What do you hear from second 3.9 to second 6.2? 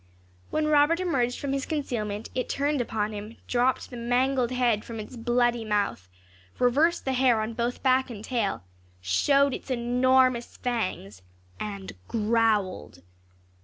the mangled head from its bloody mouth,